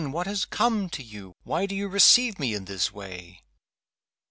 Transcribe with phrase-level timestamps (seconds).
[0.11, 1.35] what has come to you?
[1.43, 3.43] Why do you receive me in this way?"